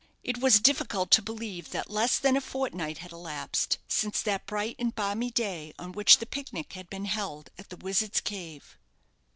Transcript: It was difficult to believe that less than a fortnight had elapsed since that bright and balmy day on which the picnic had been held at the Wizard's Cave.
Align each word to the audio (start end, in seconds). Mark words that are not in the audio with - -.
It 0.23 0.39
was 0.39 0.59
difficult 0.59 1.11
to 1.11 1.21
believe 1.21 1.69
that 1.69 1.91
less 1.91 2.17
than 2.17 2.35
a 2.35 2.41
fortnight 2.41 2.97
had 2.97 3.11
elapsed 3.11 3.77
since 3.87 4.19
that 4.23 4.47
bright 4.47 4.75
and 4.79 4.95
balmy 4.95 5.29
day 5.29 5.75
on 5.77 5.91
which 5.91 6.17
the 6.17 6.25
picnic 6.25 6.73
had 6.73 6.89
been 6.89 7.05
held 7.05 7.51
at 7.59 7.69
the 7.69 7.77
Wizard's 7.77 8.19
Cave. 8.19 8.79